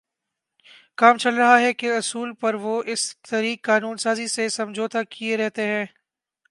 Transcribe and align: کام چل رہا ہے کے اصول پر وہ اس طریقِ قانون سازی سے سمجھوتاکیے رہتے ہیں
کام 0.97 1.17
چل 1.17 1.35
رہا 1.35 1.59
ہے 1.59 1.73
کے 1.73 1.91
اصول 1.97 2.33
پر 2.33 2.53
وہ 2.53 2.81
اس 2.85 3.03
طریقِ 3.21 3.61
قانون 3.61 3.97
سازی 3.97 4.27
سے 4.27 4.49
سمجھوتاکیے 4.49 5.37
رہتے 5.37 5.67
ہیں 5.67 5.85